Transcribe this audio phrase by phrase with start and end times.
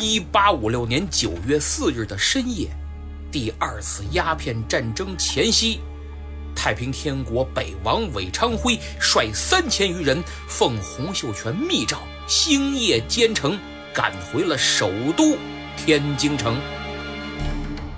[0.00, 2.70] 一八五六年九月四日的深夜，
[3.30, 5.80] 第二次鸦片战争前夕，
[6.56, 13.58] 太平天国北王韦昌辉率三千余人，奉洪秀全密诏，星夜兼程
[13.92, 15.36] 赶回了首都
[15.76, 16.58] 天津城。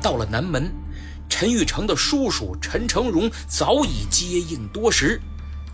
[0.00, 0.72] 到了南门，
[1.28, 5.20] 陈玉成的叔叔陈成荣早已接应多时。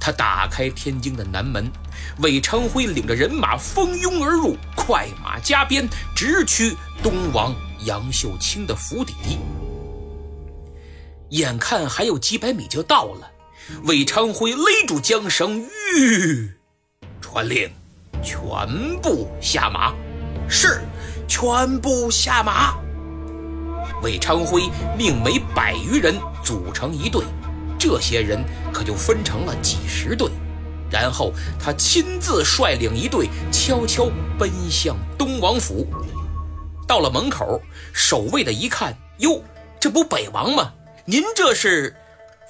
[0.00, 1.70] 他打开天津的南门，
[2.18, 4.56] 韦昌辉领着人马蜂拥而入，
[4.86, 7.52] 快马加鞭，直趋东王
[7.84, 9.14] 杨秀清的府邸。
[11.30, 13.28] 眼看还有几百米就到了，
[13.82, 16.52] 韦昌辉勒住缰绳，吁，
[17.20, 17.68] 传令，
[18.22, 18.40] 全
[19.02, 19.92] 部下马。
[20.48, 20.82] 是，
[21.26, 22.76] 全部下马。
[24.04, 27.24] 韦昌辉命每百余人组成一队。
[27.76, 28.40] 这些人
[28.72, 30.30] 可就分成了几十队，
[30.90, 34.08] 然后他亲自率领一队，悄悄
[34.38, 35.86] 奔向东王府。
[36.86, 37.60] 到了门口，
[37.92, 39.42] 守卫的一看，哟，
[39.80, 40.72] 这不北王吗？
[41.04, 41.94] 您这是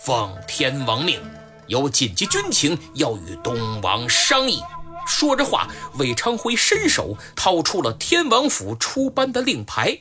[0.05, 1.21] 奉天王命，
[1.67, 4.61] 有紧急军情要与东王商议。
[5.07, 9.99] 说着话，韦昌辉伸手掏出了天王府出班的令牌，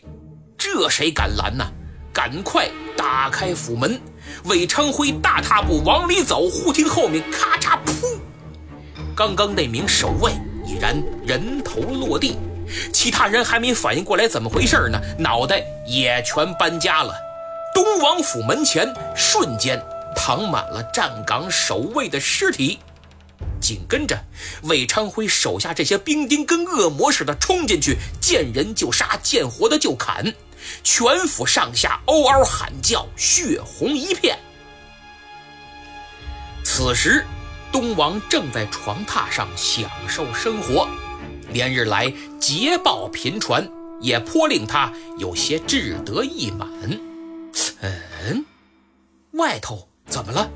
[0.57, 1.65] 这谁敢拦呢？
[2.11, 4.01] 赶快打开府门。
[4.45, 8.14] 韦昌辉大踏步往里走，忽听后面咔嚓噗，
[9.15, 10.33] 刚刚那名守卫
[10.65, 12.37] 已然人头落地，
[12.91, 17.15] 其他人还没反应过来怎么回事呢，脑袋也全搬家了。
[17.73, 19.81] 东王府门前瞬间
[20.15, 22.79] 躺满了站岗守卫的尸体，
[23.61, 24.17] 紧跟着
[24.63, 30.33] 魏昌辉手下这些兵丁跟恶魔似的冲进去，见人就杀，见活的就砍。
[30.83, 34.37] 全府上下嗷嗷喊叫，血红一片。
[36.63, 37.25] 此时，
[37.75, 40.87] 东王正在床榻上享受生活，
[41.51, 42.09] 连日来
[42.39, 46.69] 捷报频传，也颇令他有些志得意满。
[47.81, 48.45] 嗯，
[49.33, 50.49] 外头怎么了？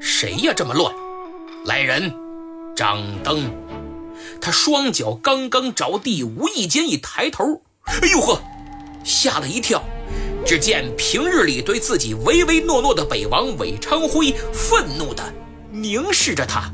[0.00, 0.52] 谁呀？
[0.56, 0.92] 这么乱！
[1.66, 2.12] 来人，
[2.74, 3.48] 张灯！
[4.40, 8.42] 他双脚刚刚着地，无意间一抬头，哎呦呵！
[9.04, 9.84] 吓了一跳，
[10.44, 15.22] 只见平日里对自己唯唯诺诺的北王韦昌辉愤怒的
[15.76, 16.72] 凝视着他，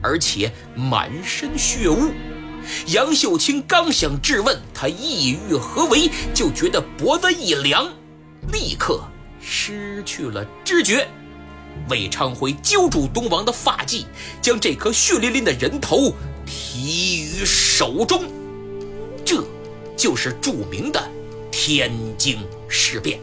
[0.00, 2.12] 而且满身血污。
[2.86, 7.92] 杨秀清刚想质问他意欲何为，就觉得脖子一凉，
[8.52, 9.02] 立刻
[9.40, 11.06] 失去了知觉。
[11.88, 14.06] 韦昌辉揪住东王的发髻，
[14.40, 16.14] 将这颗血淋淋的人头
[16.46, 18.22] 提于手中，
[19.24, 19.44] 这
[19.96, 21.10] 就是著名的。
[21.50, 22.38] 天津
[22.68, 23.18] 事变。